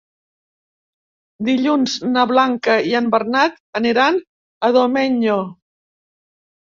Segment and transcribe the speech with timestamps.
[1.49, 4.17] Dilluns na Blanca i en Bernat aniran
[4.69, 5.37] a Domenyo.